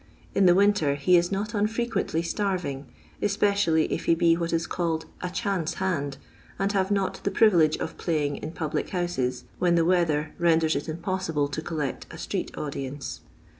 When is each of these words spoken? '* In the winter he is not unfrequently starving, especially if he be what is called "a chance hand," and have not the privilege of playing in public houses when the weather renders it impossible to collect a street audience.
'* 0.19 0.33
In 0.33 0.47
the 0.47 0.55
winter 0.55 0.95
he 0.95 1.15
is 1.15 1.31
not 1.31 1.53
unfrequently 1.53 2.23
starving, 2.23 2.87
especially 3.21 3.85
if 3.93 4.05
he 4.05 4.15
be 4.15 4.35
what 4.35 4.51
is 4.51 4.65
called 4.65 5.05
"a 5.21 5.29
chance 5.29 5.75
hand," 5.75 6.17
and 6.57 6.71
have 6.71 6.89
not 6.89 7.21
the 7.23 7.29
privilege 7.29 7.77
of 7.77 7.97
playing 7.99 8.37
in 8.37 8.51
public 8.51 8.89
houses 8.89 9.43
when 9.59 9.75
the 9.75 9.85
weather 9.85 10.33
renders 10.39 10.75
it 10.75 10.89
impossible 10.89 11.47
to 11.49 11.61
collect 11.61 12.07
a 12.09 12.17
street 12.17 12.57
audience. 12.57 13.21